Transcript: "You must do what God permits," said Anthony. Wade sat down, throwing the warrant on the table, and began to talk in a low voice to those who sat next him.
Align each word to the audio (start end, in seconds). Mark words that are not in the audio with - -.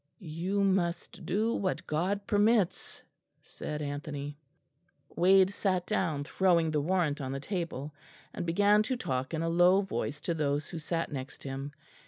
"You 0.41 0.63
must 0.63 1.27
do 1.27 1.53
what 1.53 1.85
God 1.85 2.25
permits," 2.25 3.03
said 3.43 3.83
Anthony. 3.83 4.39
Wade 5.15 5.51
sat 5.51 5.85
down, 5.85 6.23
throwing 6.23 6.71
the 6.71 6.81
warrant 6.81 7.21
on 7.21 7.33
the 7.33 7.39
table, 7.39 7.93
and 8.33 8.43
began 8.43 8.81
to 8.81 8.97
talk 8.97 9.31
in 9.31 9.43
a 9.43 9.47
low 9.47 9.81
voice 9.81 10.19
to 10.21 10.33
those 10.33 10.69
who 10.69 10.79
sat 10.79 11.11
next 11.11 11.43
him. 11.43 11.71